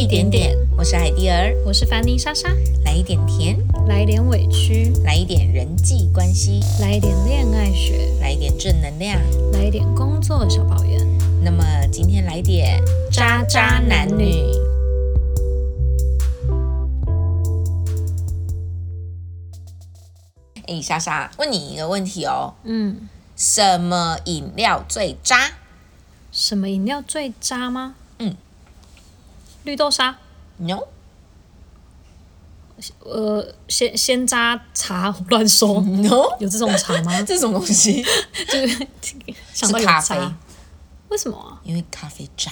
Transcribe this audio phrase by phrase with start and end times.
[0.00, 2.48] 一点点，我是海蒂儿，我是凡妮莎莎，
[2.86, 3.54] 来一点甜，
[3.86, 9.20] 来一点委屈，来一点人际关系，来一点恋爱学，来一点正能量，
[9.52, 11.06] 来一点工作小抱怨。
[11.42, 12.82] 那么今天来点
[13.12, 14.42] 渣渣男女。
[20.66, 25.50] 哎，莎莎，问你一个问题哦，嗯，什么饮料最渣？
[26.32, 27.96] 什么饮料最渣吗？
[29.62, 30.16] 嗯，绿豆沙
[30.58, 30.80] ，No，
[33.00, 37.20] 呃，鲜鲜榨茶，乱说，No，有这种茶吗？
[37.22, 38.02] 这种东西。
[38.48, 38.86] 就是
[39.52, 40.16] 想到有是咖啡，
[41.08, 41.60] 为什么啊？
[41.62, 42.50] 因为咖啡渣。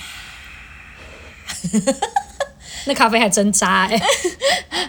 [2.87, 3.99] 那咖啡还真渣哎、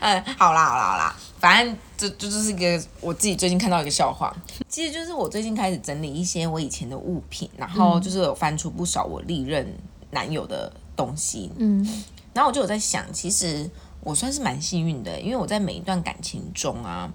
[0.02, 4.34] 嗯，好啦好啦好啦，反正这这就是一个我自己最近看到一个笑话。
[4.70, 9.76] 其实就是我最近开始整理一些我以前的物品，然后就是有翻出不少我历任
[10.12, 11.86] 男友的东西，嗯，
[12.34, 13.70] 然后我就有在想，其实
[14.02, 17.12] 我算是蛮幸运的，因为我在每一段感情中啊，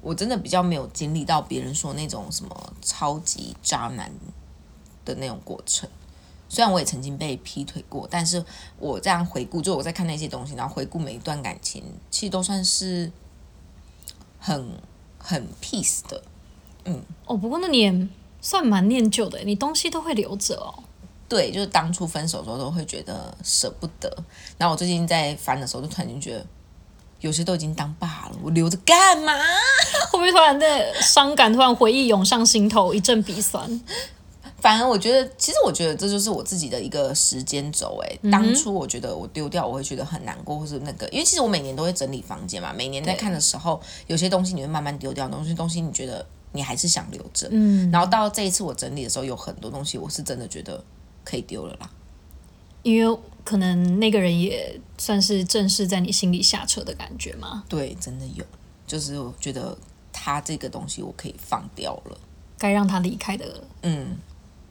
[0.00, 4.12] 我真的比较没有经历到别人说那种什么超级渣男
[5.04, 5.88] 的那种过程。
[6.48, 8.44] 虽然我也曾经被劈腿过，但是
[8.78, 13.10] 我这样回顾，就我在看那些东西，然后回顾每一段感情，其实都算是
[14.38, 14.68] 很
[15.16, 16.22] 很 peace 的。
[16.84, 18.08] 嗯哦，不过那你也
[18.40, 20.82] 算蛮念旧的，你东西都会留着哦。
[21.30, 24.12] 对，就是当初分手的时候都会觉得舍不得，
[24.58, 26.44] 然后我最近在翻的时候，就突然间觉得
[27.20, 29.32] 有些都已经当爸了，我留着干嘛？
[30.10, 33.80] 会不会突然的伤感，突然回忆涌上心头，一阵鼻酸？
[34.58, 37.98] 反而我觉得，其实我觉得这就是我自己的一个时间轴。
[38.02, 47.48] 哎，当初我觉得我丢掉，我会觉得很难过，或是那个，因为其实我每年都会整理房间嘛，每年在看的时候，有些东西你会慢慢丢掉，有些东西你觉得你还是想留着。
[47.50, 50.82] 嗯，然后到这一次我整理的时候，有很多东西我是真的觉得
[51.24, 51.90] 可以丢了啦。
[52.82, 58.44] 因为可能那个人也算是正式在你心里下车的感觉嘛，对，真的有，
[58.86, 59.76] 就是我觉得
[60.12, 62.18] 他这个东西我可以放掉了。
[62.58, 64.16] 该让他离开的嗯，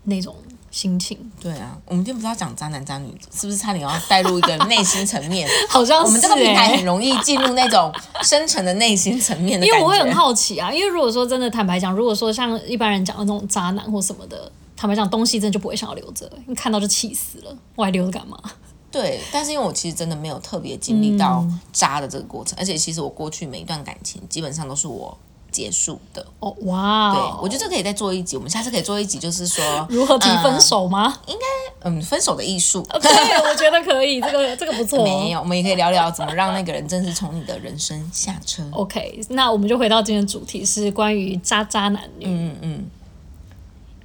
[0.03, 0.35] 那种
[0.72, 5.50] 心情，对啊，我们今天不是要讲渣男渣女，是不是差点要带入一个内心层面？
[5.69, 7.91] 好像我们这个平台很容易进入那种
[8.24, 9.66] 深层的内心层面的。
[9.66, 18.40] 因为我会很好奇啊，因为如果说真的坦白讲，如果说像一般人讲的那种渣男或什么的，坦白讲东西真的就不会想要留着，你看到就气死了，我还留着干嘛？
[18.90, 25.18] 对，但是因为我其实真的没有特别经历到渣的这个过程，而且其实我过去每一段感情基本上都是我
[25.51, 26.25] 结束的。
[26.39, 31.13] 哦，哇对哦，我觉得这可以再做一集，我们下次可以做一集，就是说 如何提分手吗？
[31.28, 32.81] 应该嗯，分手的艺术。
[33.01, 33.12] 对，
[33.51, 35.03] 我觉得可以，这个这个不错、哦。
[35.03, 38.63] 没有，我们也可以聊聊怎么让那个人正式从你的人生下车。
[38.72, 42.25] OK，那我们就回到今天的主题，是关于渣渣男女。
[42.25, 42.85] 嗯嗯，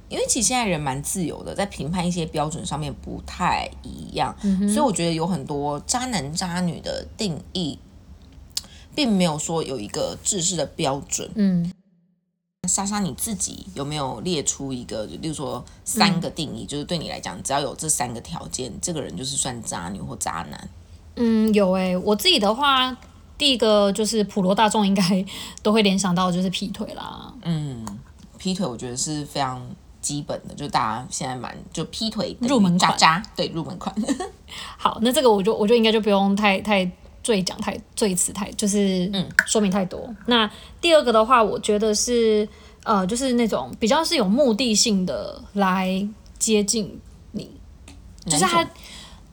[0.09, 4.35] 因为其实现在人蛮自由的，在评判一些标准上面不太一样，
[4.67, 7.79] 所以我觉得有很多渣男渣女的定义，
[8.93, 11.29] 并没有说有一个制式的标准。
[11.35, 11.71] 嗯，
[12.67, 20.69] 莎莎，你自己有没有列出一个，就例如说三个定义，就是对你来讲，只要有这三个条件，这个人就是算渣女或渣男？
[21.15, 22.95] 嗯，有诶、我自己的话，
[23.37, 25.25] 第一个就是普罗大众应该
[25.63, 27.33] 都会联想到就是劈腿啦。
[27.43, 27.85] 嗯，
[28.37, 29.65] 劈腿我觉得是非常
[30.05, 33.93] 基本的，就大家现在蛮就劈腿入门款渣渣，对入门款。
[34.77, 36.89] 好，那这个我就我就应该就不用太太
[37.23, 40.07] 赘讲太赘词太就是嗯说明太多。
[40.27, 40.47] 那
[40.79, 42.47] 第二个的话，我觉得是
[42.83, 46.07] 呃，就是那种比较是有目的性的来
[46.37, 47.01] 接近
[47.31, 47.49] 你，
[48.27, 48.63] 就是他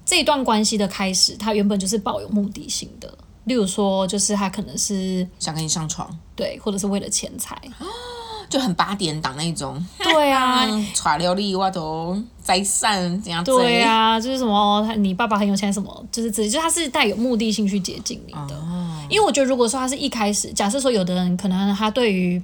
[0.07, 3.19] 这一段关系的开始，他原本就是抱有目的性的。
[3.45, 7.61] 例如说，就是他可能是想跟你上床，对，或者是为了钱财，
[8.53, 9.83] 就很八点档那种。
[9.99, 13.43] 对啊，嗯， 耍流利我都在散怎样？
[13.43, 18.63] 对，啊，就是什么，他你爸爸很有钱，什么，就是直接，就他是带有目的性去接近你的。
[19.09, 22.41] 因为我觉得，如果说他是一开始，假设说有的人可能他对于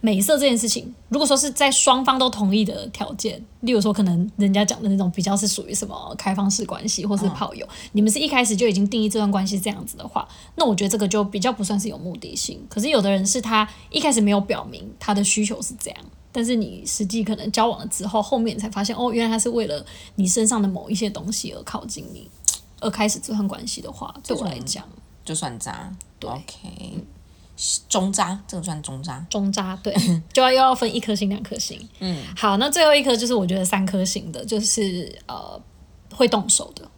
[0.00, 10.26] 美色这件事情，如果说是在双方都同意的条件，例如说可能人家讲的那种比较是属于什么开放式关系或是炮友，你们是一开始就已经定义这段关系这样子的话，
[10.56, 12.60] 那我觉得这个就比较不算是有目的性。
[12.68, 16.00] 可是有的人是他一开始没有表明他的需求是这样。
[16.32, 19.84] 但是你实际可能交往了之后，后面才发现哦，原来他是为了
[20.14, 22.30] 你身上的某一些东西而靠近你，
[22.78, 24.88] 而开始这段关系的话，对我来讲，
[25.24, 25.92] 就算渣。
[26.20, 27.04] 对 OK，
[27.88, 29.24] 中渣，这个算中渣。
[29.28, 29.94] 中渣对，
[30.32, 31.88] 就要又要分一颗星、两颗星。
[31.98, 35.60] 嗯，好，那最后一颗就是我觉得三颗星的，就是呃
[36.14, 36.90] 会动手的，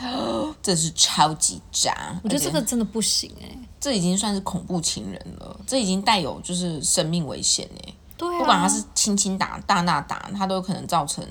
[0.62, 2.18] 这是超级渣。
[2.22, 7.94] 我觉得这个真的不行哎、这已经算是恐怖情人了，这已经带有就是生命危险哎。
[8.16, 11.26] 对啊，不管他是轻轻打、大大打，他都有可能造成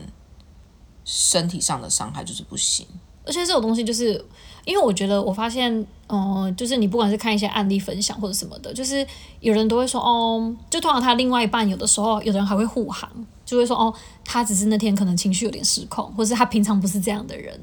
[1.04, 2.86] 身体上的伤害，就是不行。
[3.25, 4.24] 而且这种东西就是
[4.66, 9.06] 因为我觉得我发现，嗯、就是你不管是看一些案例分享或者什么的，就是
[9.40, 13.10] 有人都会说，哦，就通常他另外一半有的时候，有的人还会护航，
[13.46, 13.94] 就会说，哦，
[14.24, 17.60] 他只是那天可能情绪有点失控，或是他平常不是这样的人，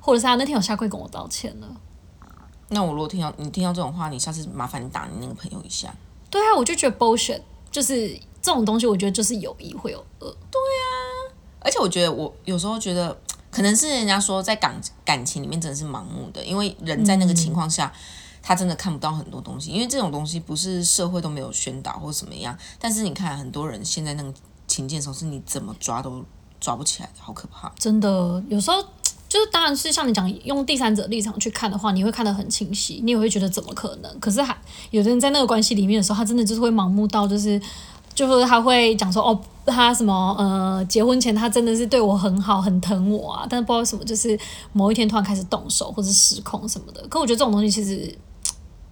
[0.00, 1.68] 或者是他那天有下跪跟我道歉了。
[2.68, 5.94] 那我如果听到你听到这种话，你下次麻烦你打你那个朋友一下。
[6.30, 7.40] 对啊，我就觉得 bullshit，
[7.70, 8.08] 就是
[8.40, 10.36] 这种东西，我觉得就是有一会有恶。
[10.50, 11.36] 对啊。
[11.60, 13.16] 而且我觉得我有时候觉得，
[13.52, 17.92] 可能是人家说在感感情里面真的是盲目的，因为人在那个情况下，
[18.42, 22.56] 他真的看不到很多东西，因为这种东西不是社会都没有宣导或怎么样。
[22.80, 24.32] 但是你看很多人现在那个
[24.66, 26.24] 情境的时候，是你怎么抓都
[26.58, 27.70] 抓不起来的，好可怕。
[27.78, 28.82] 真的，有时候
[29.28, 34.18] 就是，当然是像你讲，用第三者立场去看的话，你会看得很清晰，你也会觉得怎么可能？
[34.18, 34.56] 可是还
[34.90, 37.60] 有的人在那个关系里面的时候，他真的就是会盲目到，就是
[38.14, 44.38] 就是他会讲说，哦，他什么呃，结婚前他真的是对我很好，很疼我啊，但是不知道为什么，就是
[44.72, 47.06] 某一天突然开始动手或者失控什么的。
[47.08, 48.16] 可我觉得这种东西其实。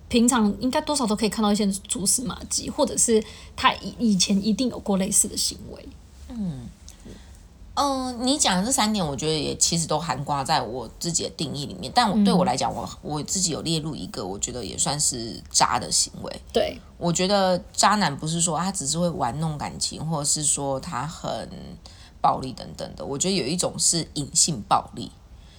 [0.08, 3.22] 平常应该多少都可以看到一些蛛丝马迹，或者是
[3.54, 5.88] 他以以前一定有过类似的行为。
[6.30, 6.62] 嗯，
[8.20, 11.90] 你讲的这三点，我觉得也其实都含挂在我自己的定义里面。
[11.94, 16.42] 但我对我来讲，我我自己有列入一个，我觉得也算是渣的行为。
[16.52, 21.48] 对，我觉得渣男不是说他只是会玩弄感情，或者是说他很
[22.20, 23.04] 暴力等等的。
[23.04, 25.10] 我觉得有一种是隐性暴力，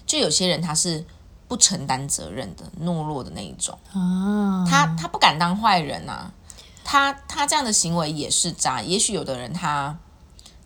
[0.06, 1.06] 就有些人他是
[1.48, 3.78] 不承担责任的、懦弱的那一种。
[3.94, 6.32] 啊，他他不敢当坏人啊，
[6.84, 8.82] 他他这样的行为也是渣。
[8.82, 9.98] 也许有的人他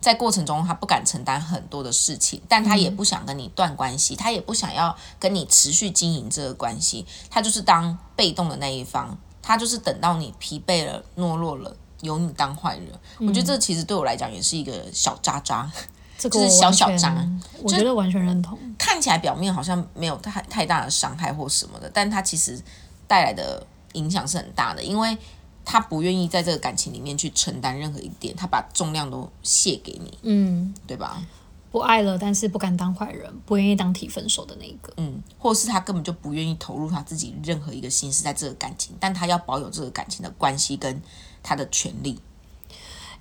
[0.06, 12.86] 在过程中他不敢承担很多的事情，但他也不想跟你断关系，他也不想要跟你持续经营这个关系，他就是当被动的那一方，他就是等到你疲惫了、懦弱了，由你当坏人。
[13.18, 15.68] 我觉得这其实对我来讲也是一个小渣渣，
[16.16, 17.28] 这个就是小小渣
[17.60, 18.56] 我觉得完全认同。
[18.78, 22.62] 看起来表面好像没有太太大的伤害或什么的，但他其实
[23.08, 25.18] 带来的影响是很大的，因为
[25.66, 31.20] 他不愿意在这个感情里面去承担任何一点，他把重量都卸给你，嗯，对吧？
[31.72, 34.94] 不爱了，但是不敢当坏人，不愿意当提分手的那一个。
[34.96, 41.02] 嗯，或是他根本就不愿意投入他自己任何一个心思在这个感情，但他要保有这个感情的关系跟
[41.42, 42.18] 他的权利。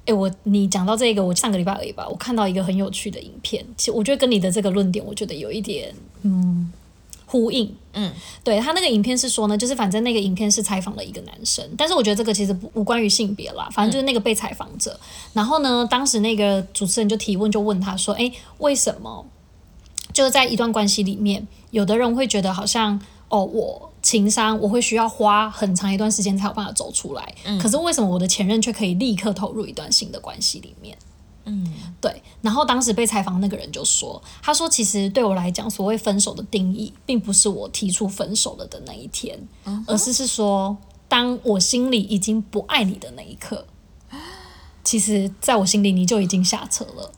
[0.05, 6.71] 诶，我你讲到这个，我上个礼拜而已吧，我看到一个很有趣的影片，其实我觉得跟你的这个论点，我觉得有一点嗯
[7.25, 7.75] 呼应。
[7.93, 8.11] 嗯，
[8.43, 14.99] 对他那个影片是说呢，就是反正那个影片是采访了一个男生，但是我觉得这个其实不无关于性别啦，反正就是那个被采访者。
[15.31, 19.25] 然后呢，当时那个主持人就提问，就问他说：“诶，为什么
[20.11, 22.99] 就是在一段关系里面，有的人会觉得好像
[23.29, 30.97] 哦，我情商我会需要花很长一段时间才有办法走出来，可是为什么我的前任却可以立刻投入一段新的关系里面？”
[32.01, 39.39] 对，然后当时被采访那个人就说：“他说其实对我来讲，所谓分手的定义，并不是我提出分手了的那一天，
[39.87, 40.75] 而是是说，
[41.07, 43.65] 当我心里已经不爱你的那一刻，
[44.83, 47.11] 其实在我心里你就已经下车了。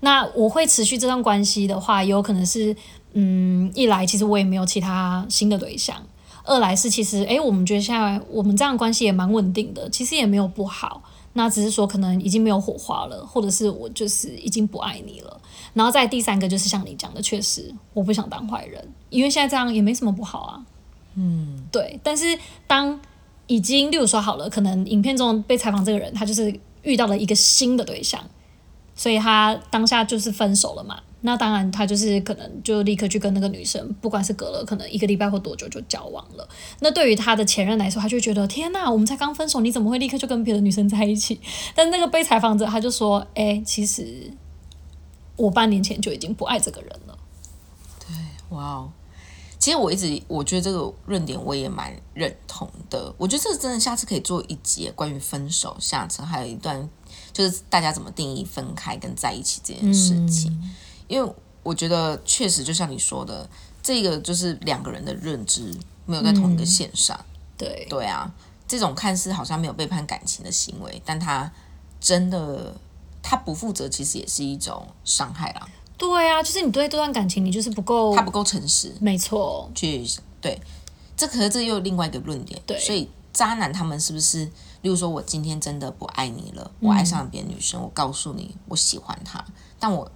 [0.00, 2.76] 那我会持续这段关系的话，有可能是，
[3.14, 6.06] 嗯，一来其实我也没有其他新的对象，
[6.44, 11.02] 二来是其实，诶，我们觉得现在我们这样的关系也蛮稳定的，其实也没有不好。”
[11.36, 15.40] 那只是说可能已经没有火花了，或者是我就是已经不爱你了。
[15.72, 20.64] 然后再第三个就是像你讲的，确实我不想当坏人，因为现在这样也没什么不好啊。
[21.16, 21.98] 嗯，对。
[22.04, 23.00] 但是当
[23.48, 28.22] 已经，例如说好了，可能影片中被采访这个人，他就是遇到了一个新的对象，
[28.94, 31.00] 所以他当下就是分手了嘛。
[31.26, 36.46] 那当然，他就是可能就立刻去跟那个女生，不管是隔了可能一个礼拜或多久就交往了。
[36.80, 41.40] 那对于他的前任来说，他就觉得天呐，我们才刚分手，你怎么会立刻就跟别的女生在一起？
[41.74, 44.30] 但那个被采访者他就说，哎、其实
[45.36, 47.18] 我半年前就已经不爱这个人了。
[48.00, 48.14] 对
[48.50, 48.92] 哇哦！
[49.58, 53.14] 其实我一直我觉得这个论点我也蛮认同的。
[53.16, 56.86] 我觉得这真的下次可以做一节关于分手下次，还有一段
[57.34, 60.58] 就是大家怎么定义分开跟在一起这件事情。
[61.06, 63.46] 因为我觉得确实就像你说的，
[63.82, 65.70] 这个就是两个人的认知
[66.06, 67.18] 没有在同一个线上。
[67.58, 68.32] 对，对啊，
[68.66, 71.52] 这种看似好像没有背叛感情的行为，但他
[72.00, 72.74] 真的
[73.22, 75.68] 他不负责，其实也是一种伤害啦。
[75.96, 80.04] 对啊，就是你对这段感情，你就是不够他，不够诚实，没错，去
[80.40, 80.60] 对，
[81.16, 82.60] 这可是这又另外一个论点。
[82.66, 84.44] 对所以渣男他们是不是，
[84.80, 89.44] 例如说我今天真的不爱你了，我爱上了别的女生，我告诉你我喜欢她，
[89.78, 90.10] 但我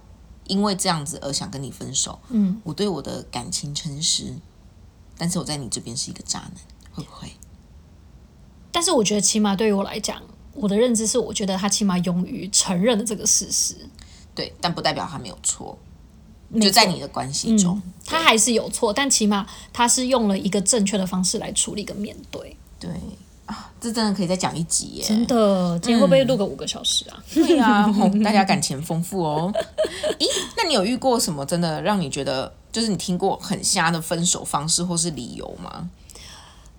[0.47, 4.33] 因为这样子而想跟你分手，嗯，我对我的感情诚实，
[5.17, 6.53] 但是我在你这边是一个渣男，
[6.93, 7.29] 会不会？
[8.71, 10.21] 但是我觉得起码对于我来讲，
[10.53, 13.75] 我的认知是，我觉得他起码勇于承认了这个事实。
[14.33, 15.77] 对，但不代表他没有错。
[16.59, 22.57] 就在你的关系中，他还是有错，但起码他是用了一个正确的方式来处理跟面对。
[22.79, 22.89] 对
[23.45, 25.03] 啊，这真的可以再讲一集耶！
[25.05, 27.17] 真的，今天会不会录个五个小时啊？
[27.33, 29.51] 对啊，哦大家感情丰富哦。
[30.19, 35.89] 咦，那你有遇过什么真的让你觉得，就是你听过很瞎的分手方式或是理由吗？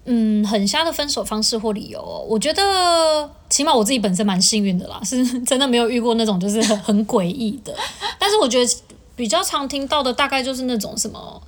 [0.07, 7.76] 嗯，很瞎的分手方式或理由哦，我觉得起码我自己本身蛮幸运的啦， 是真的没有遇过那种就是很很诡异的。
[8.19, 8.76] 但是我觉得
[9.16, 11.42] 比较常听到的大概就是那种什么，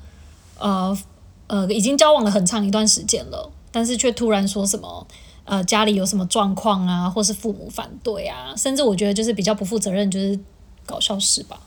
[0.58, 0.98] 呃
[1.46, 5.04] 呃，已经交往了很长一段时间了，但是却突然说什么，
[5.44, 10.38] 呃，家里有什么状况啊，或是父母反对啊，甚至我觉得就是比较不负责任，就是
[10.86, 11.58] 搞笑事吧。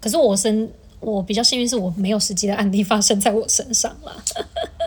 [0.00, 4.12] 可是我身我比较幸运，是我没有实际的案例发生在我身上啦。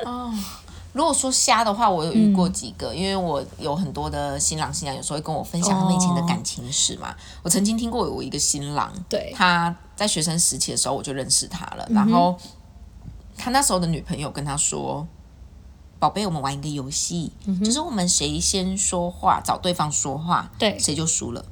[0.93, 7.15] 如果说瞎的话，我有遇过几个，因为我有很多的新郎新娘，有时候会跟我分享他们以前的感情史嘛。
[7.43, 12.37] 我曾经听过有一个新郎，对他在学生时期的时候我就认识他了，然后
[13.37, 15.07] 他那时候的女朋友跟他说
[16.01, 17.31] ：“宝贝，我们玩一个游戏，
[17.63, 21.46] 就是我们谁先说话，找对方说话，对谁就输了。”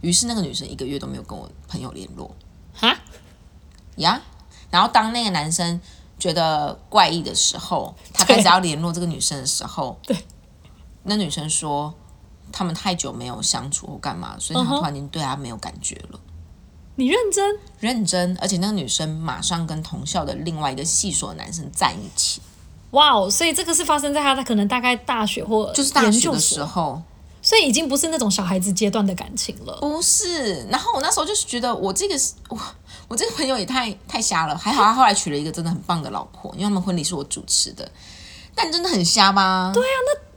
[0.00, 2.30] 于是那个女生一个月都没有跟我朋友联络
[2.72, 2.96] 哈，
[3.96, 4.22] 呀。
[4.70, 5.80] 然后当那个男生
[6.20, 10.16] 觉得怪异的时候，他开始要联络这个女生的时候，对，
[11.02, 11.92] 那女生说
[12.52, 16.20] 他们太久没有相处或干嘛，所以他突然间对他没有感觉了。
[16.94, 17.58] 你认真？
[17.80, 22.40] 认真，而且那个女生马上跟同校的另外一个系所的男生在一起，
[22.90, 23.30] 哇哦！
[23.30, 27.02] 所以这个是发生在他的可能大概大学或就是大学的时，候。
[27.42, 29.78] 所以已经不是那种小孩子阶段的感情了。
[29.80, 32.16] 不是，然后我那时候就是觉得我这个
[32.48, 32.58] 我
[33.06, 37.88] 我这个朋友也太太瞎了，还好他后来娶了一个真的很棒的老婆，因为他们婚礼是我主持的，
[38.52, 39.70] 但真的很瞎吧？
[39.72, 39.82] 对，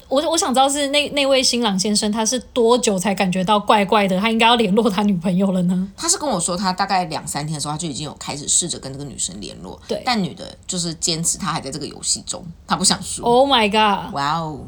[0.09, 5.87] 我我想知道是那那位新郎先生他是多久才感觉到怪怪的，他应该要联络他女朋友了呢？
[5.95, 13.23] 他是跟我说，他大概两三天的时候，他就已经有开始试着跟这个女生联络，对但女的就是坚持她还在这个游戏中，她不想输。
[13.23, 14.11] Oh my god！
[14.13, 14.65] 哇哦，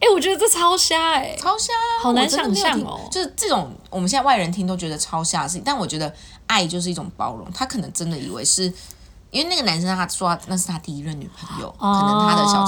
[0.00, 6.12] 哎、我觉得这超瞎哎、超瞎，好难想象哦就是这种我们现在外人听都觉得超瞎的事情，但我觉得
[6.46, 7.46] 爱就是一种包容。
[7.54, 8.72] 他可能真的以为是
[9.30, 12.64] 因为那个男生他说他那是他第一任女朋友，可能他的小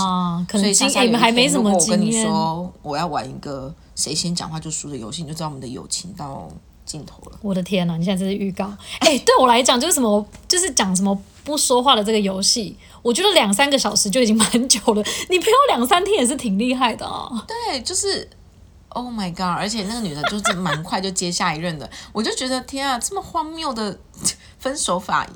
[0.49, 2.23] 情，所以莎莎有一们还没什么天如果我跟你。
[2.23, 6.49] 说我要玩一个谁先讲话就输的游戏，你就知道我们的友情到
[6.85, 7.39] 尽头了。
[7.43, 8.73] 我的天呐，你现在这是预告。
[9.01, 17.45] 哎、对我来讲就是什么，就是讲什么不说话的这个游戏，我觉得两三个小时就已经蛮久了， 你陪我两三天也是挺厉害的啊。
[17.47, 18.29] 对，就是
[18.91, 19.57] Oh my God！
[19.59, 23.99] 而且那个女的就是蛮快就接下一任的，我就觉得天啊，这么荒谬的
[24.59, 25.27] 分手法，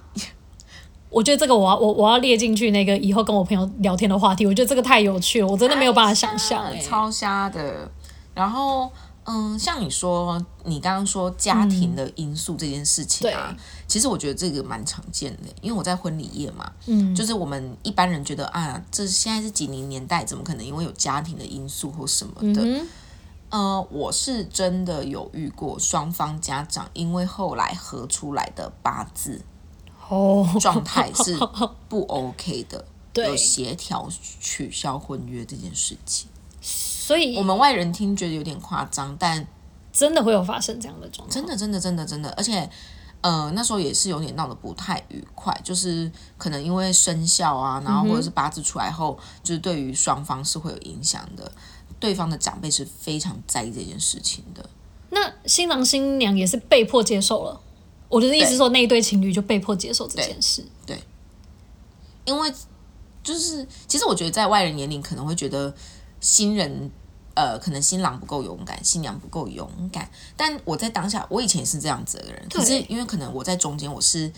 [1.08, 7.90] 我觉得这个我要我我要列进去那个以后跟我朋友聊天的话题，我觉得这个太有趣了，我真的没有办法想象哎、超瞎的。
[8.34, 8.90] 然后，
[9.24, 22.62] 嗯，像你说，你刚刚说家庭的因素这件事情啊，对其实我觉得这个蛮常见的，因为我在婚礼业嘛，嗯，就是我们一般人觉得啊，这现在是几零年代，怎么可能因为有家庭的因素或什么的？
[22.62, 22.86] 嗯
[23.48, 29.40] 呃，我是真的有遇过双方家长因为后来合出来的八字
[30.08, 31.38] 哦，状态是
[31.88, 34.08] 不 OK 的，对有协调
[34.40, 36.28] 取消婚约这件事情。
[36.60, 39.46] 所以我们外人听觉得有点夸张，但
[39.92, 41.30] 真的会有发生这样的状况。
[41.30, 42.68] 真的真的真的真的，而且
[43.20, 51.50] 呃那时候也是有点闹得不太愉快，就是可能因为生肖啊，然后或者是八字出来后，就是对于双方是会有影响的。
[51.98, 54.68] 对方的长辈是非常在意这件事情的，
[55.08, 57.58] 那新郎新娘也是被迫接受了。
[58.08, 60.64] 我的意思是说，那一对情侣就被迫接受这件事。
[60.84, 60.98] 对
[62.24, 62.52] 因为
[63.22, 65.74] 就是其实我觉得在外人眼里可能会觉得
[66.20, 66.90] 新人。
[67.38, 70.10] 呃，可能新郎不够勇敢，新娘不够勇敢。
[70.38, 72.42] 但我在当下，我以前也是这样子的人。
[72.48, 74.32] 可是因为可能我在中间，我是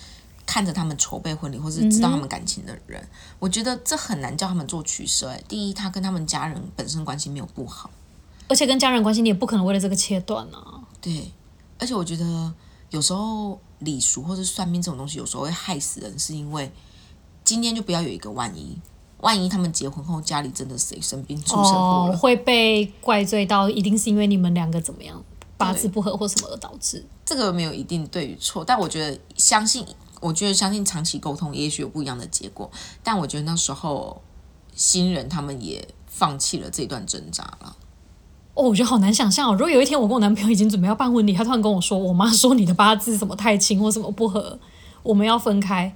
[0.45, 3.01] 看着他们筹备婚礼，或是知道他们感情的人，
[3.39, 5.29] 我觉得这很难叫他们做取舍。
[5.29, 7.89] 哎，第一，他跟他们家人本身关系没有不好，
[8.49, 10.83] 而且跟家人关系，你也不可能为了这个切断啊。
[11.01, 11.31] 对。
[11.79, 12.53] 而且我觉得
[12.90, 16.73] 有时候礼俗或者算命这种东西，有时候会害死人，是因为
[17.45, 18.78] 今天就不要有一个万一。
[19.21, 25.21] 万一他们结婚后家里真的谁生病出车祸了，哦，会被怪罪到一定是因为你们两个怎么样
[25.57, 27.04] 八字不合或什么而导致。
[27.26, 29.85] 这个没有一定对与错，但我觉得相信，
[30.21, 32.71] 我觉得相信长期沟通，也许有不一样的结果。
[33.02, 34.23] 但我觉得那时候
[34.76, 37.76] 新人他们也放弃了这段挣扎了。
[38.59, 39.53] 哦，我觉得好难想象哦。
[39.53, 44.59] 如果有一天我跟我男朋友已经准备要办婚礼，他突然跟我说，我妈说你的八字什么太轻或什么不合，
[45.05, 45.95] 我们要分开，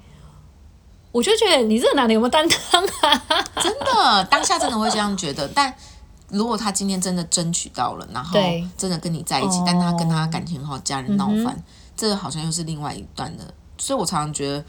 [1.11, 3.45] 我就觉得你这个男的有没有担当啊？
[3.61, 5.49] 真的，当下真的会这样觉得。
[5.49, 5.75] 但
[6.29, 8.39] 如果他今天真的争取到了，然后
[8.79, 11.61] 真的跟你在一起，但他跟他感情很好，家人闹翻，
[11.97, 14.65] 这个好像又是另外一段的所以我常常觉得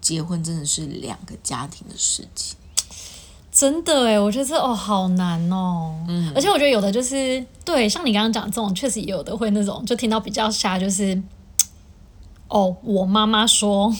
[0.00, 2.56] 结婚真的是两个家庭的事情。
[3.58, 11.18] 真的哎，我觉得这哦好难哦，嗯，而且我觉得有的就是对，像你刚刚讲这种，确实也有的会那种，就听到比较瞎，就是
[12.48, 13.90] 哦，我妈妈说，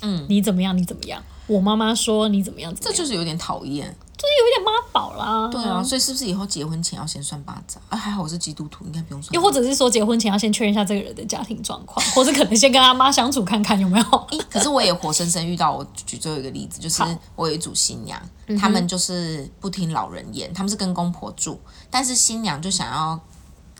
[0.00, 3.94] 嗯， 你怎么样，你怎么样，我妈妈说你怎么样，这就是有点讨厌。
[4.22, 7.98] 就是有一点妈宝啦，对啊，所以是不是以后结婚前要先算八字啊？
[7.98, 9.34] 还好我是基督徒，应该不用算。
[9.34, 14.04] 又或者是说结婚前要先确认一下这个人的家庭状况， 或者可能先跟他妈相处看看有没有。
[14.48, 17.02] 可是我也活生生遇到，我举最后一个例子，就是
[17.34, 18.22] 我有一组新娘，
[18.60, 21.58] 他们就是不听老人言，他们是跟公婆住，
[21.90, 23.18] 但是新娘就想要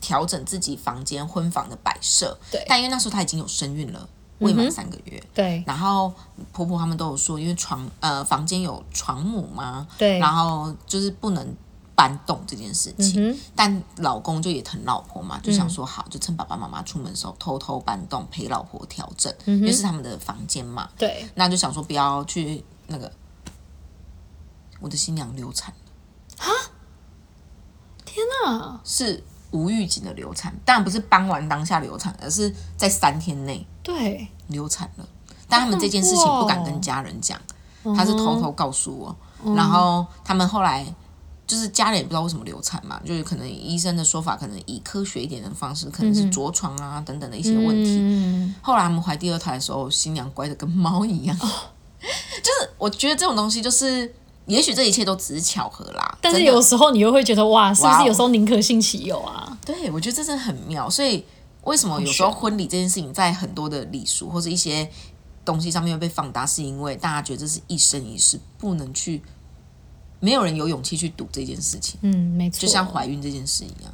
[0.01, 4.09] 调整自己房间婚房的摆设，对，但因为那时候她已经有身孕了。
[4.43, 6.13] 未满三个月，对，然后
[6.53, 11.57] 婆婆他们都有说，因为床呃房间有床母嘛，对，然后就是不能
[11.95, 23.11] 搬动这件事情，但老公就也疼老婆嘛，就想说好，就趁爸爸妈妈出门的时候偷偷搬动陪老婆调整，因为是他们的房间嘛，对，那就想说不要去那个，
[24.81, 25.73] 我的新娘流产。
[25.73, 26.49] 了，啊，
[28.05, 29.25] 天哪，是。
[29.53, 35.07] 无预警的流产，当然不是搬完当下流产，而是在三天内对流产了。
[35.49, 37.39] 但他们这件事情不敢跟家人讲，
[37.97, 39.15] 他是偷偷告诉我。
[39.55, 40.87] 然后他们后来
[41.47, 48.55] 就是家人也不知道为什么流产嘛，就是可能医生的说法，可能以科学一点的方式，可能是着床啊等等的一些问题。
[48.63, 51.37] 后来他们怀第二胎的时候，新娘乖的跟猫一样。
[51.39, 54.15] 就是我觉得这种东西就是。
[54.47, 59.57] 也许这一切都只是巧合啦，但是有时候你又会觉得哇，是不是有时候宁可信其有啊？
[59.65, 60.91] 对，我觉得这真的很妙。
[60.91, 61.25] 所以
[61.65, 64.91] 为什么有时候婚礼这件事情在很多的礼俗或者一些
[65.45, 69.23] 东西上面会被放大，是因为大家觉得这是一生一世，不能去，
[70.21, 71.99] 没有人有勇气去赌这件事情。
[72.03, 73.93] 嗯，没错，就像怀孕这件事一样。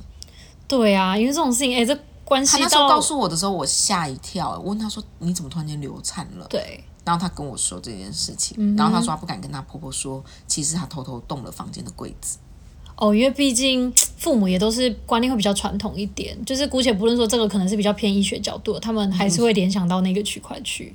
[0.67, 4.51] 对啊，因为这种事情，哎，这关系到他那时候告诉我的时候，我吓一跳。
[4.59, 6.85] 我问他说：“你怎么突然间流产了？”对。
[7.05, 12.37] 然后他跟我说这件事情，然后他说他不敢跟他婆婆说，其实他偷偷动了房间的柜子。
[13.01, 20.95] 哦，因为毕竟父母也都是观念会比较传统一点，就是姑且不论说这个可能是比较偏医学角度，他们还是会联想到那个区块去。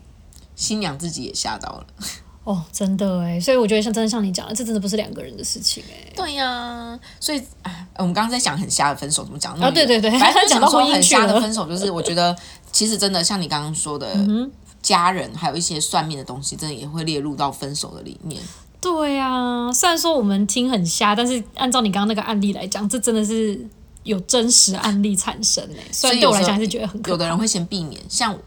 [0.55, 1.85] 新娘自己也吓到了。
[2.43, 6.11] 哦，真的哎，所以我觉得像真的像你讲的，这真的不是两个人的事情哎。
[6.13, 9.53] 对呀，所以哎，我们刚刚在讲很瞎的分手，怎么讲？
[9.53, 12.35] 啊，对对对，反正讲到很瞎的分手，就是我觉得
[12.71, 14.13] 其实真的像你刚刚说的。
[14.15, 14.51] 嗯
[14.83, 18.41] 家人还有一些算命的东西，真的也会列入到分手的里面。
[18.83, 23.65] 对啊，虽然说我们听很瞎，但是按照你刚刚那个案例来讲，这真的是
[24.03, 25.77] 有真实案例产生诶。
[25.89, 28.01] 所以对我来讲是觉得很有的人会先避免。
[28.09, 28.37] 像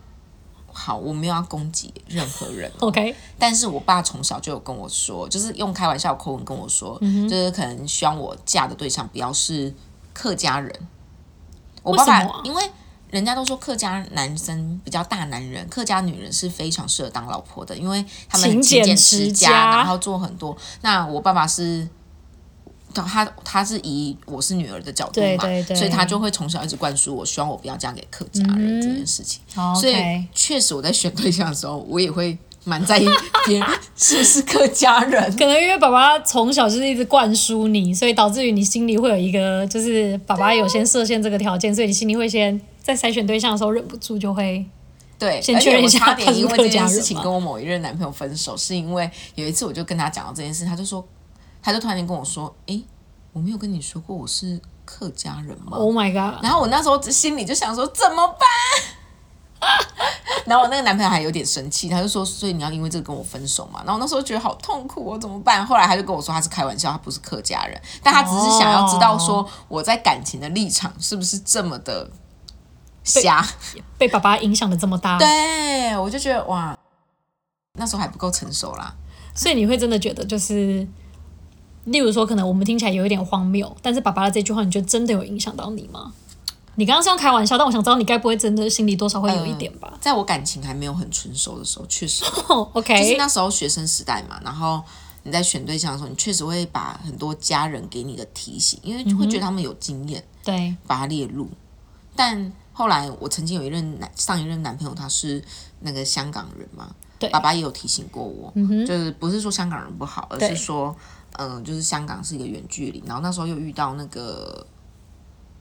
[0.70, 2.70] 好，我没有要攻击任何人。
[2.80, 9.74] OK，但是我爸从小就有跟我说，就是用开玩笑口吻跟我说，就是可能希望我嫁的对象不要是
[10.12, 10.70] 客家人。
[11.82, 12.62] 我爸爸因为。
[13.10, 20.56] 人家都说客家男生比较大男人，客家女人是非常适合当老婆的，因为他们勤俭持家，然后做很多。
[20.82, 21.88] 那我爸爸是，
[22.92, 29.40] 他他是以我是女儿的角度嘛，所以他就会从小一直灌输我，希望我不要嫁给客家人这件事情。
[29.80, 29.94] 所以
[30.34, 33.06] 确实我在选对象的时候，我也会蛮在意
[33.46, 35.22] 别人是不是客家人。
[35.38, 42.60] 可能因为爸爸从小就是一直灌输你，所以导致于你心里会有一个，就是爸爸有先设限这个条件，所以你心里会先。
[42.86, 44.64] 在筛选对象的时候，忍不住就会
[45.18, 51.04] 对，先确认一下他是因为这件事情跟我某一任男朋友分手，是因为有一次我就跟他讲到这件事，他就说，
[51.60, 52.80] 他就突然间跟我说：“哎，
[53.32, 56.44] 我没有跟你说过我是客家人吗？”Oh my god！
[56.44, 58.46] 然后我那时候心里就想说怎么办？
[60.46, 65.66] 然后我那个男朋友还有点生气，他就说：“所以你要因为这个跟我分手嘛？”然后我那时候觉得好痛苦，我怎么办？
[65.66, 72.08] 后来他就跟我说他是开玩笑，他不是客家人，但他只是想要知道说我在感情的立场是不是这么的。
[73.06, 73.46] 瞎
[73.96, 76.76] 被爸爸影响的这么大，对我就觉得哇，
[77.78, 78.94] 那时候还不够成熟啦。
[79.34, 80.86] 所以你会真的觉得，就是
[81.84, 86.12] 例如说，可能我们听起来有一点荒谬，但是爸爸的这句话，你觉得真的有影响到你吗？
[86.76, 89.92] 你刚刚是用开玩笑，但我想知道你该不会真的心里多少会有一点吧？
[90.00, 92.24] 在我感情还没有很成熟的时候，确实，
[92.72, 94.40] OK，就是那时候学生时代嘛。
[94.42, 94.82] 然后
[95.22, 101.48] 你在选对象的时候，你确实会把很多家人给你的提醒，因为会觉得他们有经验，对，把它列入，
[102.14, 102.52] 但。
[102.78, 105.42] 后来我曾经有一任男上一任男朋友，他是
[105.80, 108.52] 那个香港人嘛，对，爸爸也有提醒过我，
[108.86, 110.94] 就是不是说香港人不好，而是说，
[111.38, 114.66] 嗯，就是香港是一个远距离，然后那时候又遇到那个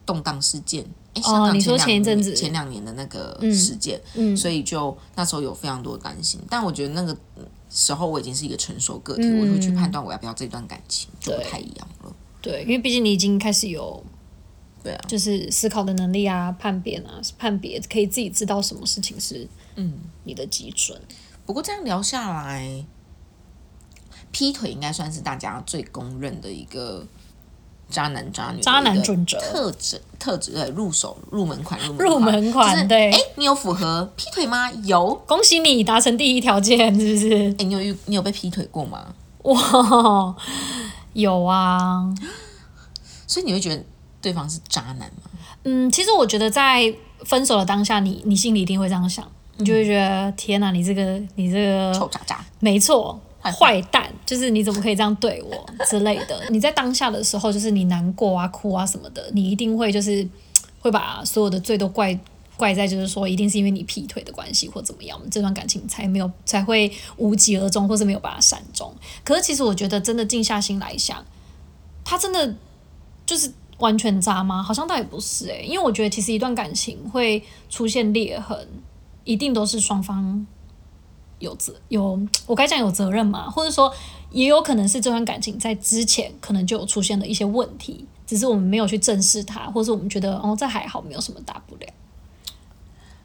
[0.04, 2.34] 动荡事件，哎，香港前前一阵子。
[2.34, 7.16] 前两年的那个事件，嗯所以就那时候有非常多担心，但我觉得那个
[7.70, 12.12] 时候我已经是一个成熟个体，我会去判断我要不要这段感情，就不太一样了。
[12.42, 14.04] 对，因为毕竟你已经开始有。
[14.86, 21.00] 对啊，就是思考的能力啊，判别啊，判别可以自己知道什么事情是嗯你的基准。
[21.44, 22.84] 不过这样聊下来，
[24.30, 27.04] 劈腿应该算是大家最公认的一个
[27.90, 34.70] 渣男渣女渣男准则特质特质对入手入门款入门入门款就是对哎，你有符合劈腿吗？
[34.84, 35.14] 有。
[35.26, 37.54] 恭喜你达成第一条件，是不是？
[37.58, 39.14] 哎，你有遇你有被劈腿过吗？
[39.42, 40.36] 哇，
[41.12, 42.12] 有啊。
[43.28, 43.84] 所以你会觉得
[44.20, 45.30] 对方是渣男吗？
[45.64, 49.26] 嗯，其实我觉得在分手的当下，你你心里一定会这样想，
[49.56, 52.44] 你就会觉得、天哪，你这个你这个臭渣渣。
[52.60, 56.40] 没错，坏坏蛋，就是你怎么可以这样对我之类的。
[56.50, 60.26] 你在当下的时候，就是你难过啊、哭啊什么的，你一定会就是
[60.80, 62.16] 会把所有的罪都怪
[62.56, 68.94] 怪在，就是说一定是因为你劈腿的关系或怎么样，我们这段感情才没有才会无疾而终，或是没有把它善终。
[69.24, 71.24] 可是其实我觉得，真的静下心来想，
[72.04, 72.54] 他真的
[73.26, 73.52] 就是。
[73.78, 74.62] 完全渣吗？
[74.62, 78.68] 好像倒也不是诶、因为我觉得其实一段感情会出现裂痕，
[79.24, 80.46] 一定都是双方
[81.38, 83.92] 有责有，我该讲有责任嘛，或者说
[84.30, 91.86] 也有可能是这段感情在之前可能就有出现了一些问题，只是我们没有去正视它，或者我们觉得哦这还好，没有什么大不了。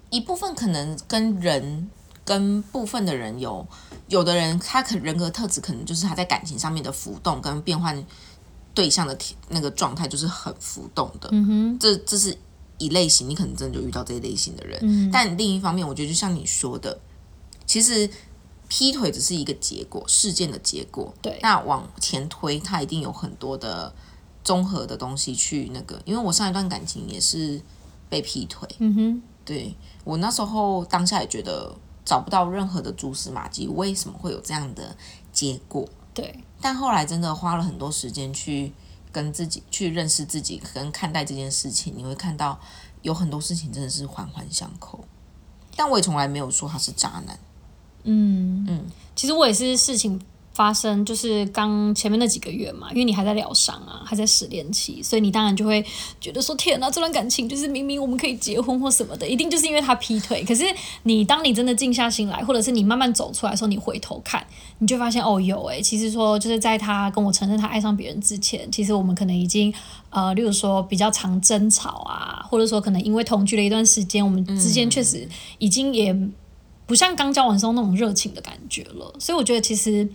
[0.09, 1.89] 一部分可能跟人
[2.25, 3.65] 跟部分的人有，
[4.09, 8.05] 有的人他可人格特质可能就是他在感情上面的浮动跟变换
[8.73, 11.29] 对象的体那个状态就是很浮动的。
[11.31, 12.38] 嗯哼，这这是
[12.77, 14.79] 一类型，你可能真的就遇到这一类型的人。
[14.81, 16.99] 嗯，但另一方面，我觉得就像你说的，
[17.65, 18.10] 其实
[18.67, 21.13] 劈腿只是一个结果，事件的结果。
[21.21, 23.93] 对那往前推，它一定有很多的
[24.43, 27.62] 综合的东西去那个，因为我上一段感情也是
[28.10, 28.67] 被劈腿。
[28.79, 34.95] 嗯哼，对我那时候当下也觉得找不到任何的蛛丝马迹，为什么会有这样的
[35.31, 35.88] 结果？
[36.13, 38.74] 对，但后来真的花了很多时间去
[39.12, 42.60] 跟自己去认识自己，跟看待这件事情，你会看到
[43.02, 45.04] 有很多事情真的是环环相扣。
[45.76, 47.39] 但我也从来没有说他是渣男，
[48.04, 48.65] 嗯。
[48.67, 50.21] 嗯，其实我也是事情
[50.53, 55.83] 发生，就是刚前面那几个月嘛，因为你还在疗伤啊，还在失恋期，所以你当然就会
[56.19, 60.43] 觉得说，天哪，这段感情就是明明我们可以结婚或什么的，一定就是因为他劈腿。
[60.43, 60.65] 可是
[61.03, 64.45] 你当你真的静下心来，或者是你慢慢走出来的时候，你回头看，
[64.79, 69.73] 你就发现哦，有诶、其实说就是在他跟我承认他爱上别人之前，其实我们可能已经
[70.09, 75.25] 呃，例如说比较常争吵啊，或者说可能因为同居了一段时间，我们之间确实
[75.59, 76.13] 已经也
[76.85, 79.15] 不像刚交往的时候那种热情的感觉了。
[79.17, 80.09] 所以我觉得其实。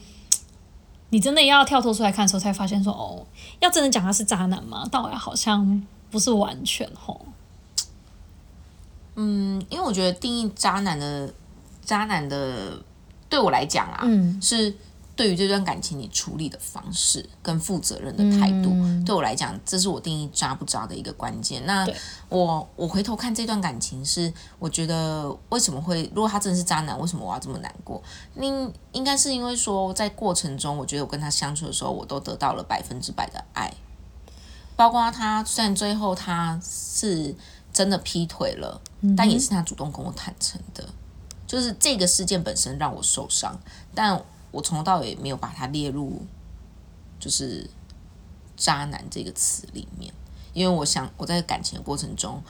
[1.10, 3.24] 你真的要跳脱出来看的时候，才发现说，哦，
[3.60, 4.86] 要真的讲他是渣男吗？
[4.90, 7.24] 倒也好像不是完全吼。
[9.14, 11.32] 嗯，因为我觉得定义渣男的
[11.84, 12.82] 渣男的，
[13.28, 14.74] 对我来讲啊，嗯是
[15.16, 18.70] 对于这段感情你处理的方式跟负责任的态度，
[19.04, 21.64] 对我来讲，这是我定义渣不渣的一个关键。
[21.64, 21.88] 那
[22.28, 28.02] 我我回头看这段感情是，我觉得为什么会，如果他真的是渣男，为什么我要这么难过？
[28.36, 33.72] 应应该是因为说，在过程中，我觉得我跟他相处的时候，我都得到了百分之百的爱，
[34.76, 37.34] 包括他虽然最后他是
[37.72, 38.78] 真的劈腿了，
[39.16, 40.86] 但也是他主动跟我坦诚的。
[41.46, 43.56] 就是这个事件本身让我受伤，
[43.94, 46.22] 但我从头到尾没有把它列入
[47.18, 47.68] 就是
[48.56, 50.12] 渣男这个词里面，
[50.52, 52.42] 因为我想我在感情的过程中，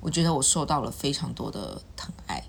[0.00, 2.42] 我觉得我受到了非常多的疼爱。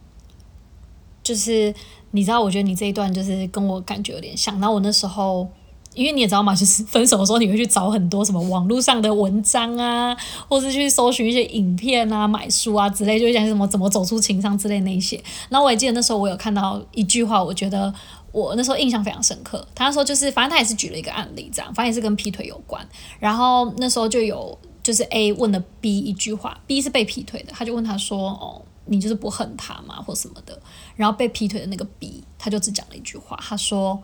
[1.23, 1.73] 就是
[2.11, 4.59] 你知道，我觉得你这一段就是跟我感觉有点像。
[4.59, 5.49] 然后我那时候，
[5.95, 10.15] 因为你也知道嘛，就是分手的时候你会去找很多什么网络上的文章啊，
[10.47, 15.19] 或是去搜寻一些影片啊、买书啊之类，就讲什么怎么走出情伤之类那一些。
[15.49, 17.91] 然后我也记得那时候我有看到一句话，我觉得
[18.35, 19.65] 我那时候印象非常深刻。
[19.73, 22.85] 他说就是，反正他也是举了一个案例，这样，反正也是跟劈腿有关。
[23.17, 30.59] 然后那时候就有就是 A 问了 B 一句话，B 是被劈腿的，他就问他说：“哦，你就是不恨他吗，或什么的？”
[30.97, 34.03] 然后被劈腿的那个 B 他就只讲了一句话，他说：“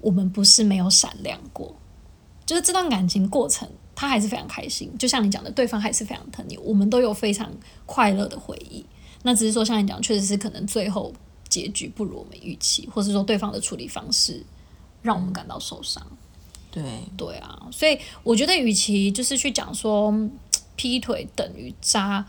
[0.00, 1.74] 我们不是没有闪亮过，
[2.46, 4.90] 就是这段感情过程，他还是非常开心。
[4.98, 7.52] 就像你讲的，对方还是非常疼你，我们都有非常
[7.84, 8.84] 快乐的回忆。
[9.22, 11.12] 那只是说，像你讲，确实是可能最后
[11.50, 14.42] 结局不如我们预期，或是说对方的处理方式
[15.02, 16.02] 让我们感到受伤。
[16.70, 16.82] 对，
[17.16, 20.30] 对啊，所以我觉得，与其就是去讲说嗯
[20.76, 22.24] 劈腿等于渣，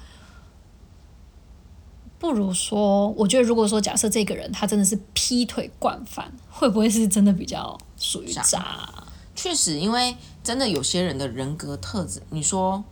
[2.17, 8.89] 不如说，我觉得如果说假设这个人他真的是劈腿惯犯，会不会是真的比较属于渣？
[9.35, 12.83] 确实，因为真的有些人的人格特质，你说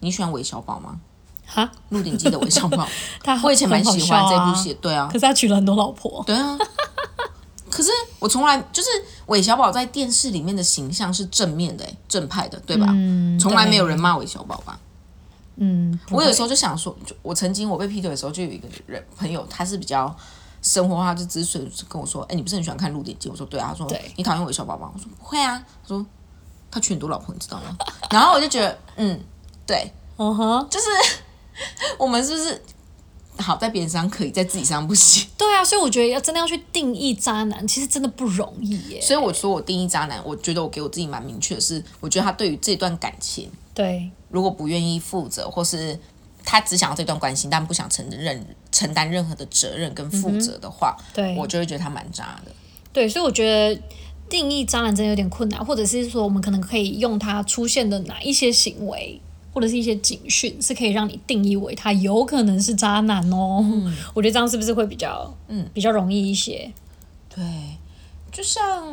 [0.00, 1.00] 你喜欢韦小宝吗？
[1.46, 2.86] 哈，《鹿鼎记》的韦小宝，
[3.22, 6.22] 他我以前蛮喜欢这部戏，对啊可，是他娶了很多老婆。
[6.26, 6.58] 对啊。
[7.68, 8.88] 可是我从来就是
[9.26, 12.86] 韦小宝在电视里面的形象是正面的、欸正派的，对吧？
[13.38, 14.78] 从来没有人骂韦小宝吧？
[15.56, 20.14] 嗯，我有时候候就想说，就我曾经我被劈腿的时候，就有一个人朋友，他是比较
[20.62, 23.28] 生活化，就只是跟我说，哎、你不是很喜欢看《鹿鼎记》？
[23.32, 23.68] 我说对啊。
[23.68, 24.90] 他说对你讨厌韦小宝吗？
[24.94, 25.62] 我说不会啊。
[25.82, 26.06] 他说
[26.70, 27.76] 他娶很多老婆，你知道吗？
[28.10, 29.20] 然后我就觉得，嗯，
[29.66, 30.86] 对，嗯哼，就是
[31.98, 32.62] 我们是不是
[33.38, 35.26] 好在别人身上可以，在自己身上不行？
[35.36, 39.00] 对啊，所以我觉得要真的要去定义渣男，其实真的不容易耶。
[39.00, 45.98] 所以我说我定义渣男，我觉得我给我自己蛮明确的是，我觉得他对于这段感情，对，如果不愿意负责，或是
[46.44, 52.52] 他只想要这段关系，但不想承认承担任何的责任跟负责的话，对我就会觉得他蛮渣的。
[52.92, 53.82] 对，所以我觉得
[54.28, 59.20] 定义渣男真的有点困难，或者是说我们可能可以用他出现的哪一些行为，
[59.56, 63.64] 或者是一些警讯，是可以让你定义为他有可能是渣男哦。
[64.12, 66.70] 我觉得这样是不是会比较嗯比较容易一些？
[67.34, 67.42] 对，
[68.30, 68.92] 就像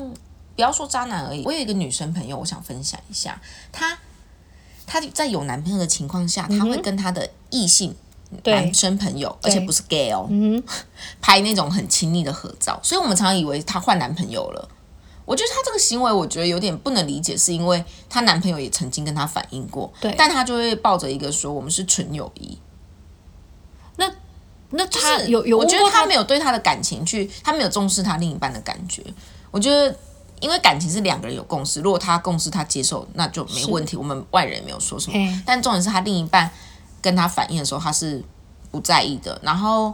[0.56, 3.42] 不要说渣男而已，我有一个女生朋友，我想分享一下，
[3.74, 3.98] 她
[4.88, 7.94] 她在有男朋友的情况下，她会跟她的异性。
[8.42, 10.28] 对男生朋友，而且不是 gay 哦，
[11.22, 14.70] 拍那种很亲密的合照，所以我们常常以为她换男朋友了。
[15.26, 22.58] 我觉得她这个行为，我觉得有点不能理解，是因为她男朋友也曾经跟她反映过，对但她就会抱着一个说我们是纯友谊，
[23.98, 24.12] 那
[24.72, 29.04] 那她有有我觉得她没有对她的感情去，她没有重视她另一半的感觉。
[29.52, 29.96] 我觉得，
[30.40, 33.96] 因为感情是两个人有共识，如果他共识他接受，那就没问题。
[33.96, 35.42] 我们外人没有说什么嘿。
[35.46, 36.52] 但重点是他另一半
[37.02, 38.22] 跟他反映的时候，他是
[38.72, 39.40] 不在意的。
[39.44, 39.94] 然后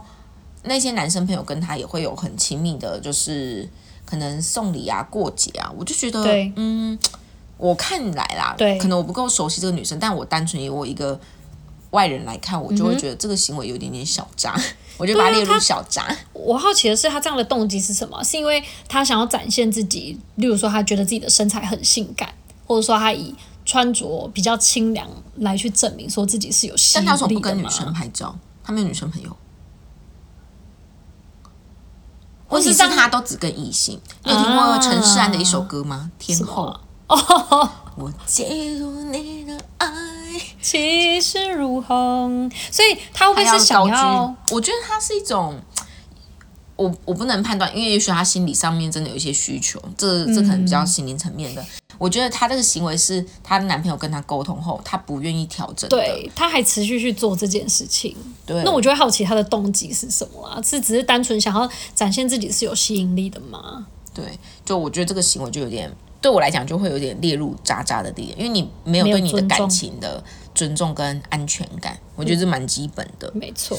[0.62, 3.68] 那些男生朋友跟他也会有很亲密的，就是
[4.10, 6.20] 可能送礼啊、过节啊，我就觉得，
[6.56, 6.98] 嗯，
[7.56, 11.18] 我看来啦，对可能我不够熟悉这个女生，但我单纯以我一个
[11.90, 14.60] 外人来看，我就会觉得这个行为有一点点小渣，
[14.98, 16.04] 我就把它列入小渣。
[16.32, 18.20] 我好奇的是，他这样的动机是什么？
[18.24, 22.34] 是因为他想要展现自己，例如说他觉得自己的身材很性感，
[22.66, 23.32] 或者说他以
[23.64, 27.34] 穿着比较清凉来去证明说自己是有吸引但他为？
[27.34, 28.36] 不跟女生拍照？
[28.64, 29.28] 他没有女生朋友。
[29.28, 29.36] 或是
[32.30, 34.00] 让问题是他都只跟异性。
[34.24, 36.10] 你有听过陈势安的一首歌吗？
[36.18, 36.78] 天后
[37.96, 39.88] 我介入你的爱，
[40.62, 44.36] 气势如虹，所以他会不会是想高要？
[44.50, 45.60] 我觉得他是一种，
[46.76, 51.64] 我我不能判断，因为也许他心理上面真的有一些需求，这这可能比较心灵层面的。
[52.00, 55.98] 我觉得她这个行为是她的男朋友跟她沟通后，她不愿意调整的。
[55.98, 60.62] 对，她还持续去做这件事情，对，那我就会好奇她的动机是什么啊？
[60.62, 63.86] 是只是单纯想要展现自己是有吸引力的吗？
[64.14, 64.24] 对，
[64.64, 73.30] 就我觉得这个行为就有点对我来讲就会有点列入渣渣的点，因为你没有对你的感情的尊重跟安全感，我觉得这蛮基本的。
[73.34, 73.78] 没错，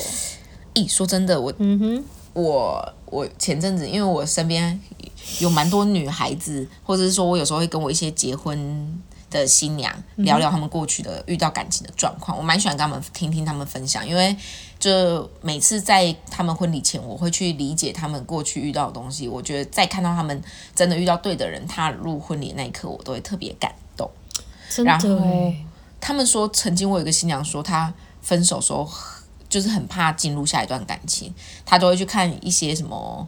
[0.75, 4.79] 咦，说真的，我嗯哼，我我前阵子因为我身边
[5.39, 14.35] 有蛮多女孩子，或者是说我有时候会跟我一些结婚的新娘聊聊他们过去的遇到感情的状况，我蛮喜欢跟他们听听他们分享，因为
[14.79, 19.27] 就每次在他们婚礼前，我会去理解他们过去遇到的东西。
[19.27, 20.41] 我觉得在看到他们
[20.75, 24.09] 真的遇到对的人踏入婚礼那一刻，我都会特别感动。
[24.69, 25.53] 真然后
[25.99, 28.89] 他们说，曾经我有一个新娘说，她分手时候
[29.51, 31.31] 就是很怕进入下一段感情，
[31.65, 33.27] 他都会去看一些什么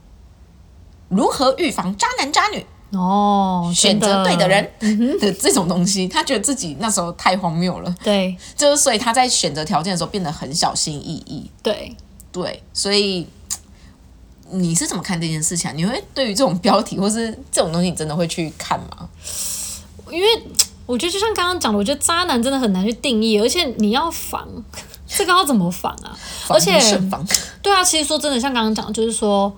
[1.09, 4.71] 如何预防渣男渣女、哦，选择对的人
[5.19, 6.07] 的这种东西。
[6.07, 11.51] 他觉得自己那时候太荒谬了，对 就是所以他在选择条件的时候变得很小心翼翼。
[11.61, 11.93] 对，
[12.31, 13.27] 对，所以
[14.49, 15.73] 你是怎么看这件事情、啊？
[15.75, 19.09] 你会对于这种标题或是这种东西，你真的会去看吗？
[20.09, 20.27] 因为
[20.85, 24.47] 我觉得就像刚刚讲的，我觉得渣男真的很难去定义，而且你要防，
[25.17, 26.17] 这个要怎么防啊？
[26.49, 26.79] 而且
[27.61, 29.53] 对啊，其实说真的，像刚刚讲的，就是说，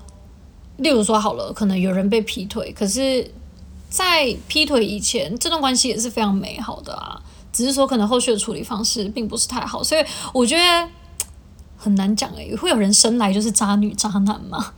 [0.78, 3.32] 例如说好了，可能有人被劈腿，可是，
[3.89, 10.89] 在劈腿以前，这段关系也是非常美好的啊，只是说可能后续的处理方式并不是太好，所以我觉得
[11.78, 14.74] 很难讲诶、会有人生来就是渣女渣男吗？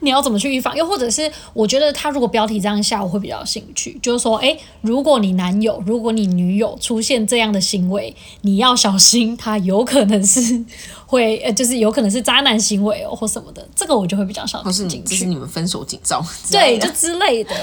[0.00, 0.76] 你要怎么去预防？
[0.76, 10.64] 又或者是，我觉得他如果标题这样下，我会比较有兴趣，就是说，诶，如果你男友、如果你女友出现这样的行为，你要小心，他有可能是
[11.06, 15.10] 会，呃，就是有可能是渣男行为哦，或什么的，这个我就会比较少或是你进去。
[15.10, 17.54] 这是你们分手警兆对，就之类的。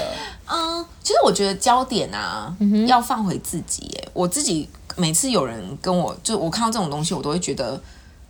[0.46, 2.54] 嗯，其实我觉得焦点啊，
[2.86, 4.08] 要放回自己耶。
[4.12, 7.80] 我自己每次有人跟我，就我看到这种东西，我都会觉得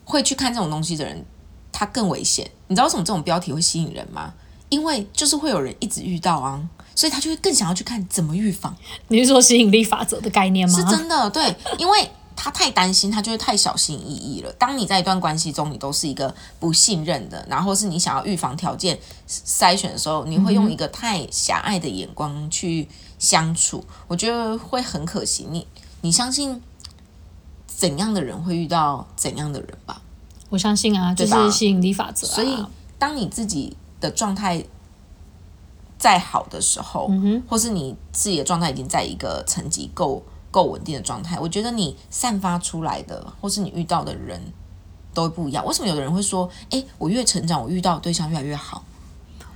[0.05, 1.25] 会去看这种东西的人，
[1.73, 2.49] 他更危险。
[2.69, 4.35] 你知道为什么这种标题会吸引人吗？
[4.69, 6.63] 因为就是会有人一直遇到啊，
[6.95, 8.75] 所以他就会更想要去看怎么预防。
[9.09, 10.79] 你是说吸引力法则的概念吗？
[10.79, 14.51] 是真的，对，因为他太担心，他就会太小心翼翼了。
[14.55, 25.47] 当你在一段关系中，你都是一个不信任的，然后是你想要预防条件筛选的时候，你会用一个太狭隘的眼光去相处，我觉得会很可惜。
[25.51, 25.67] 你
[26.01, 26.63] 你相信
[27.67, 30.01] 怎样的人会遇到怎样的人吧？
[30.53, 32.31] 我相信啊，就是吸引力法则、啊。
[32.31, 32.63] 所以，
[32.99, 34.63] 当你自己的状态
[35.99, 37.11] 再好的时候，
[37.49, 44.39] 或是你自己的状态已经在一个层级够够稳定的状态，我觉得你散发出来的，或是你遇到的人
[45.15, 45.65] 都不一样。
[45.65, 48.85] 为什么有的人会说，哎，我越成长，我遇到的对象越来越好？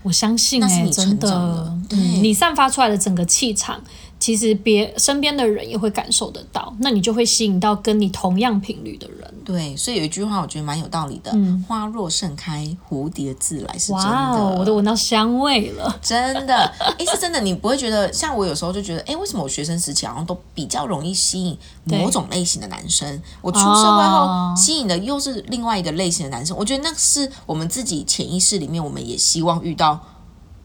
[0.02, 3.82] 我相信哎，真的，你散发出来的整个气场。
[4.26, 9.34] 其实别身边的人也会感受得到，那你就会吸引到跟你同样频率的人。
[9.44, 11.32] 对，所以有一句话我觉得蛮有道理的：
[11.68, 14.58] 花若盛开，蝴蝶自来，是真的。
[14.58, 16.56] 我都闻到香味了，真的。
[16.98, 23.22] 哎，是真的，你不会觉得像我有时候就觉得，哎，为什么我学生时期好像都比较容易吸引某种类型的男生？
[23.40, 26.56] 我出社会后吸引的又是另外一个类型的男生。
[26.56, 30.00] 我觉得那是我们自己潜意识里面，我们也希望遇到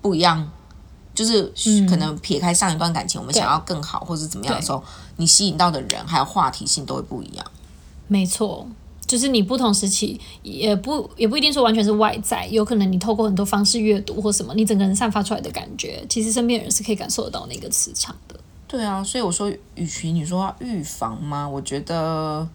[0.01, 0.49] 不一样。
[1.13, 1.51] 就是
[1.87, 4.81] 可能撇开上一段感情，我们想要更好或者怎么样的时候，
[5.17, 7.45] 你吸引到的人还有话题性都会不一样。
[8.07, 8.65] 没错，
[9.05, 18.39] 就是你不同时期也不也不一定说完全是外在，有可能你透过很多方式阅读或什么，你整个人散发出来的感觉，其实身边人是可以感受得到那个磁场的。
[18.67, 21.47] 对啊，所以我说，与其你说预防吗？
[21.47, 22.47] 我觉得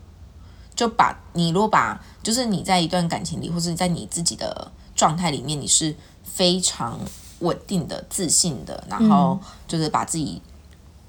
[0.74, 6.98] 就把你如果把就是你在一段感情里，或者在你自己的状态里面，你是非常。
[7.40, 10.40] 稳定的、自信的，然后就是把自己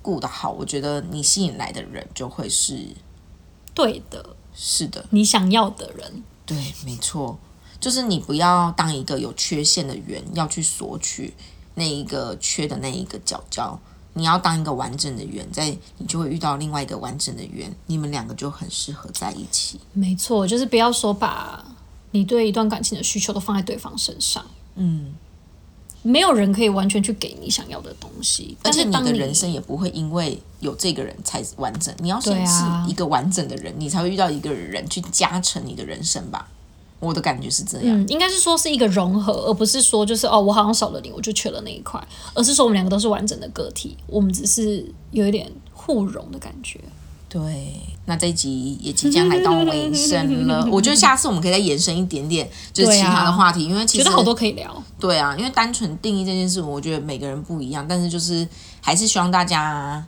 [0.02, 2.88] 顾得好，我觉得你吸引来的人就会是
[3.74, 7.38] 对的，是的，你想要的人，对，没错，
[7.80, 11.34] 就是你不要当一个有缺陷的圆，要去索取
[11.76, 13.80] 那一个缺的那一个角角，
[14.14, 19.80] 你要当一个完整的圆，在你就会遇到另外一个完整的圆，你们两个就很适合在一起。
[19.94, 21.64] 没错，就是不要说把
[22.12, 25.14] 你对一段感情的需求都放在对方身上，嗯。
[26.08, 31.94] 没有人可以完全去给你想要的东西，而且你的人生也不会因为有这个人才完整。
[32.00, 36.48] 你要先是一个完整的人，你才会遇到一个人去加成你的人生吧。
[37.00, 42.02] 我的感觉是这样，应该是说是一个融合，而不是说就是哦，我好像少了你，我就缺了那一块，
[42.34, 46.80] 而是说我们两个都是完整的个体，我们只是有一点互融的感觉。
[47.30, 47.74] 对，
[48.06, 50.66] 那这一集也即将来到尾声了。
[50.72, 54.84] 我觉得下次我们可以再延伸一点点，就是其他的话题，因为其实好多可以聊。
[54.98, 58.48] 对啊，因为单纯定义这件事，我觉得每个人不一样，但是就是
[58.80, 60.02] 还是希望大家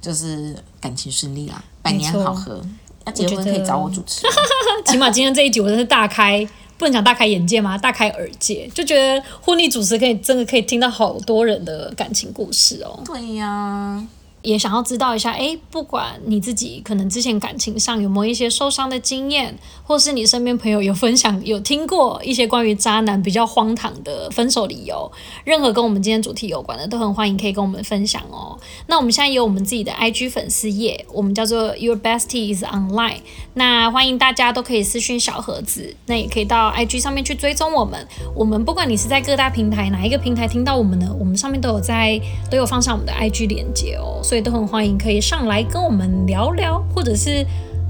[0.00, 2.60] 就是感情顺利啦，百年好合。
[3.06, 4.26] 要结婚可以找我主持。
[4.84, 6.44] 起码今天这一集我真是大开，
[6.76, 7.78] 不能讲大开眼界吗？
[7.78, 13.00] 大开耳界，就觉得婚礼主持可以真的可以听到好多人的感情故事哦。
[13.04, 14.04] 对呀。
[14.44, 25.10] 也想要知道一下，哎，不管你自己可能之前感情上有没有一些受伤的经验，或是你身边朋友有分享、有听过一些关于渣男比较荒唐的分手理由，
[25.44, 28.58] 任何跟我们今天主题有关的，都很欢迎可以跟我们分享哦。
[28.86, 33.20] 那我们现在有我们自己的 IG 粉丝页，我们叫做 Your Bestie is Online，
[33.54, 38.06] 那欢迎大家都可以私讯小盒子，那也可以到 IG 上面去追踪我们。
[38.36, 44.20] 我们不管你是在各大平台哪一个平台听到我们呢，我们上面都有在都有放上我们的 IG 链接哦。
[44.40, 47.44] 都很欢迎，可以上来跟我们聊聊，或者是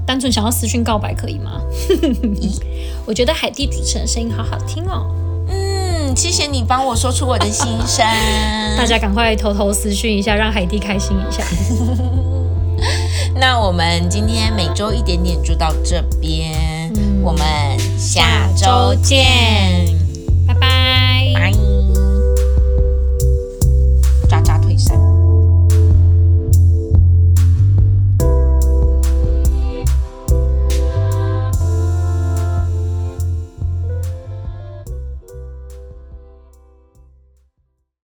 [0.05, 1.61] 单纯想要私讯告白，可以吗？
[3.05, 5.07] 我觉得海蒂主持人声音好好听哦。
[5.47, 8.05] 嗯，谢谢你帮我说出我的心声。
[8.77, 11.43] 大家赶快偷偷私讯一下，让海蒂开心一下。
[13.39, 17.45] 那我们今天每周一点点就到这边，我们
[17.97, 20.04] 下周见。